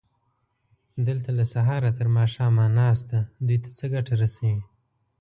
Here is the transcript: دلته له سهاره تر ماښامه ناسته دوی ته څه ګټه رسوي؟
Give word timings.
دلته 1.07 1.29
له 1.37 1.43
سهاره 1.53 1.91
تر 1.99 2.07
ماښامه 2.17 2.65
ناسته 2.79 3.17
دوی 3.47 3.57
ته 3.63 3.69
څه 3.77 3.85
ګټه 3.93 4.13
رسوي؟ 4.21 4.55